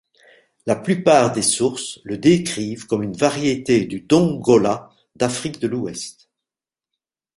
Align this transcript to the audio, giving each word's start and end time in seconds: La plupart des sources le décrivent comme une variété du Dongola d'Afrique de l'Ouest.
La 0.65 0.75
plupart 0.75 1.31
des 1.31 1.43
sources 1.43 1.99
le 2.03 2.17
décrivent 2.17 2.87
comme 2.87 3.03
une 3.03 3.15
variété 3.15 3.85
du 3.85 4.01
Dongola 4.01 4.89
d'Afrique 5.15 5.59
de 5.59 5.67
l'Ouest. 5.67 6.27